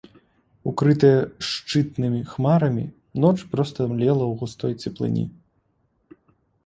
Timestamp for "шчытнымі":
1.49-2.21